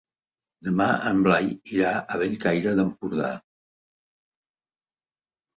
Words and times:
Demà 0.67 0.87
en 1.09 1.19
Blai 1.27 1.49
irà 1.75 1.91
a 1.99 2.17
Bellcaire 2.23 2.73
d'Empordà. 2.81 3.29